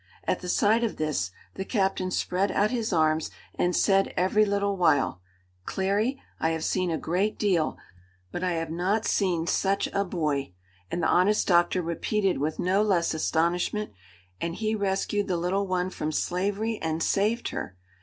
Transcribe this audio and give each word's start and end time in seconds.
At 0.23 0.39
the 0.39 0.49
sight 0.49 0.83
of 0.83 0.95
this, 0.97 1.29
the 1.53 1.63
captain 1.63 2.09
spread 2.09 2.49
out 2.51 2.71
his 2.71 2.91
arms 2.91 3.29
and 3.53 3.75
said 3.75 4.15
every 4.17 4.45
little 4.45 4.75
while: 4.75 5.21
"Clary, 5.67 6.19
I 6.39 6.49
have 6.49 6.63
seen 6.63 6.89
a 6.89 6.97
great 6.97 7.37
deal 7.37 7.77
but 8.31 8.43
I 8.43 8.53
have 8.53 8.71
not 8.71 9.05
seen 9.05 9.45
such 9.45 9.85
a 9.93 10.03
boy," 10.03 10.53
and 10.89 11.03
the 11.03 11.07
honest 11.07 11.47
doctor 11.47 11.83
repeated 11.83 12.39
with 12.39 12.57
no 12.57 12.81
less 12.81 13.13
astonishment: 13.13 13.91
"And 14.41 14.55
he 14.55 14.73
rescued 14.73 15.27
the 15.27 15.37
little 15.37 15.67
one 15.67 15.91
from 15.91 16.11
slavery 16.11 16.79
and 16.81 17.03
saved 17.03 17.49
her!" 17.49 17.77